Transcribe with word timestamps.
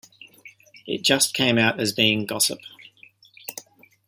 It 0.87 1.03
just 1.03 1.35
came 1.35 1.59
out 1.59 1.79
as 1.79 1.93
being 1.93 2.25
gossip. 2.25 2.57